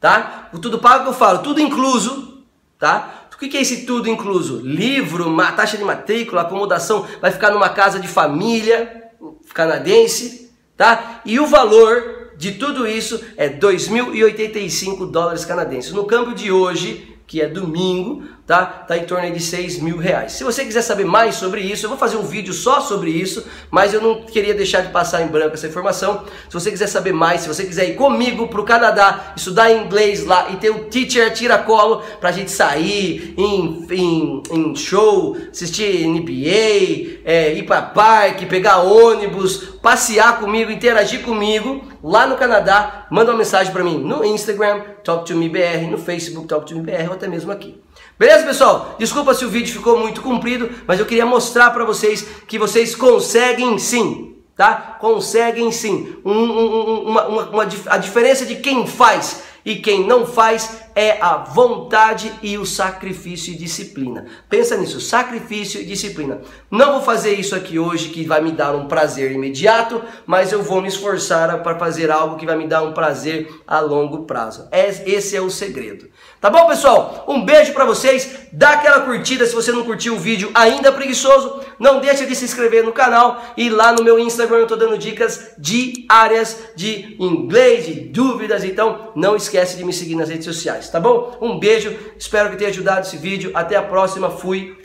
tá? 0.00 0.48
O 0.52 0.58
tudo 0.58 0.78
pago 0.78 1.04
que 1.04 1.10
eu 1.10 1.14
falo, 1.14 1.40
tudo 1.40 1.60
incluso, 1.60 2.42
tá? 2.78 3.18
O 3.32 3.36
que 3.36 3.56
é 3.56 3.60
esse 3.60 3.84
tudo 3.84 4.08
incluso? 4.08 4.60
Livro, 4.60 5.36
taxa 5.56 5.76
de 5.76 5.82
matrícula, 5.82 6.42
acomodação, 6.42 7.04
vai 7.20 7.32
ficar 7.32 7.50
numa 7.50 7.68
casa 7.68 7.98
de 7.98 8.06
família 8.06 9.10
canadense, 9.52 10.54
tá? 10.76 11.20
E 11.26 11.40
o 11.40 11.46
valor 11.48 12.34
de 12.38 12.52
tudo 12.52 12.86
isso 12.86 13.20
é 13.36 13.48
2.085 13.48 15.10
dólares 15.10 15.44
canadenses. 15.44 15.90
No 15.92 16.04
câmbio 16.04 16.36
de 16.36 16.52
hoje, 16.52 17.18
que 17.26 17.40
é 17.40 17.48
domingo, 17.48 18.22
tá? 18.46 18.64
Tá 18.66 18.96
em 18.96 19.04
torno 19.04 19.30
de 19.30 19.40
6 19.40 19.78
mil 19.78 19.96
reais. 19.96 20.32
Se 20.32 20.44
você 20.44 20.64
quiser 20.64 20.82
saber 20.82 21.04
mais 21.04 21.36
sobre 21.36 21.60
isso, 21.60 21.84
eu 21.86 21.90
vou 21.90 21.98
fazer 21.98 22.16
um 22.16 22.22
vídeo 22.22 22.52
só 22.52 22.80
sobre 22.80 23.10
isso, 23.10 23.46
mas 23.70 23.94
eu 23.94 24.00
não 24.00 24.22
queria 24.22 24.54
deixar 24.54 24.82
de 24.82 24.90
passar 24.90 25.22
em 25.22 25.28
branco 25.28 25.54
essa 25.54 25.66
informação. 25.66 26.24
Se 26.48 26.54
você 26.54 26.70
quiser 26.70 26.88
saber 26.88 27.12
mais, 27.12 27.42
se 27.42 27.48
você 27.48 27.64
quiser 27.64 27.88
ir 27.90 27.94
comigo 27.94 28.48
pro 28.48 28.64
Canadá, 28.64 29.32
estudar 29.36 29.72
inglês 29.72 30.24
lá 30.24 30.50
e 30.50 30.56
ter 30.56 30.70
o 30.70 30.84
teacher 30.86 31.32
tira-colo 31.32 32.02
pra 32.20 32.32
gente 32.32 32.50
sair 32.50 33.34
em, 33.36 33.86
em, 33.90 34.42
em 34.50 34.74
show, 34.74 35.36
assistir 35.50 36.06
NBA, 36.06 37.22
é, 37.24 37.54
ir 37.54 37.64
pra 37.64 37.80
parque, 37.80 38.46
pegar 38.46 38.78
ônibus, 38.78 39.58
passear 39.80 40.40
comigo, 40.40 40.70
interagir 40.70 41.22
comigo 41.22 41.84
lá 42.02 42.26
no 42.26 42.36
Canadá, 42.36 43.06
manda 43.10 43.30
uma 43.30 43.38
mensagem 43.38 43.72
para 43.72 43.84
mim 43.84 43.98
no 43.98 44.24
Instagram, 44.24 44.80
Talk 45.04 45.24
to 45.26 45.36
Me 45.36 45.48
BR, 45.48 45.88
no 45.90 45.98
Facebook, 45.98 46.48
Talk 46.48 46.66
to 46.66 46.74
Me 46.74 46.82
BR 46.82 47.08
ou 47.08 47.14
até 47.14 47.28
mesmo 47.28 47.52
aqui. 47.52 47.80
Beleza, 48.18 48.46
pessoal? 48.46 48.94
Desculpa 48.98 49.34
se 49.34 49.44
o 49.44 49.48
vídeo 49.48 49.72
ficou 49.72 49.98
muito 49.98 50.20
comprido, 50.20 50.70
mas 50.86 51.00
eu 51.00 51.06
queria 51.06 51.26
mostrar 51.26 51.70
para 51.70 51.84
vocês 51.84 52.22
que 52.46 52.58
vocês 52.58 52.94
conseguem 52.94 53.78
sim, 53.78 54.36
tá? 54.56 54.96
Conseguem 55.00 55.72
sim. 55.72 56.14
Um, 56.24 56.32
um, 56.32 57.02
uma, 57.08 57.26
uma, 57.26 57.42
uma, 57.50 57.68
a 57.86 57.96
diferença 57.96 58.44
de 58.44 58.56
quem 58.56 58.86
faz 58.86 59.42
e 59.64 59.76
quem 59.76 60.06
não 60.06 60.26
faz 60.26 60.81
é 60.94 61.20
a 61.20 61.36
vontade 61.38 62.32
e 62.42 62.58
o 62.58 62.66
sacrifício 62.66 63.52
e 63.52 63.56
disciplina. 63.56 64.26
Pensa 64.48 64.76
nisso, 64.76 65.00
sacrifício 65.00 65.80
e 65.80 65.84
disciplina. 65.84 66.40
Não 66.70 66.92
vou 66.92 67.02
fazer 67.02 67.34
isso 67.34 67.54
aqui 67.54 67.78
hoje 67.78 68.10
que 68.10 68.24
vai 68.24 68.40
me 68.40 68.52
dar 68.52 68.74
um 68.74 68.86
prazer 68.86 69.32
imediato, 69.32 70.02
mas 70.26 70.52
eu 70.52 70.62
vou 70.62 70.80
me 70.80 70.88
esforçar 70.88 71.62
para 71.62 71.78
fazer 71.78 72.10
algo 72.10 72.36
que 72.36 72.46
vai 72.46 72.56
me 72.56 72.66
dar 72.66 72.82
um 72.82 72.92
prazer 72.92 73.48
a 73.66 73.80
longo 73.80 74.24
prazo. 74.24 74.68
Esse 74.72 75.36
é 75.36 75.40
o 75.40 75.50
segredo. 75.50 76.08
Tá 76.40 76.50
bom, 76.50 76.66
pessoal? 76.66 77.24
Um 77.28 77.44
beijo 77.44 77.72
para 77.72 77.84
vocês. 77.84 78.48
Dá 78.52 78.70
aquela 78.70 79.00
curtida 79.00 79.46
se 79.46 79.54
você 79.54 79.72
não 79.72 79.84
curtiu 79.84 80.14
o 80.14 80.18
vídeo 80.18 80.50
ainda 80.54 80.92
preguiçoso. 80.92 81.60
Não 81.78 82.00
deixa 82.00 82.26
de 82.26 82.34
se 82.34 82.44
inscrever 82.44 82.84
no 82.84 82.92
canal 82.92 83.42
e 83.56 83.70
lá 83.70 83.92
no 83.92 84.02
meu 84.02 84.18
Instagram 84.18 84.58
eu 84.58 84.66
tô 84.66 84.76
dando 84.76 84.98
dicas 84.98 85.52
diárias 85.58 86.58
de 86.76 87.16
inglês, 87.18 87.86
de 87.86 87.94
dúvidas. 87.94 88.64
Então, 88.64 89.12
não 89.14 89.36
esquece 89.36 89.76
de 89.76 89.84
me 89.84 89.92
seguir 89.92 90.16
nas 90.16 90.28
redes 90.28 90.44
sociais, 90.82 90.90
tá 90.90 91.00
bom? 91.00 91.36
Um 91.40 91.58
beijo. 91.58 91.96
Espero 92.18 92.50
que 92.50 92.56
tenha 92.56 92.70
ajudado 92.70 93.06
esse 93.06 93.16
vídeo. 93.16 93.52
Até 93.54 93.76
a 93.76 93.82
próxima. 93.82 94.30
Fui. 94.30 94.76